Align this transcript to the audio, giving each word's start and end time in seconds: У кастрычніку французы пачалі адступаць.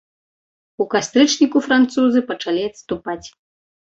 У 0.83 0.85
кастрычніку 0.93 1.61
французы 1.67 2.23
пачалі 2.31 2.63
адступаць. 2.71 3.27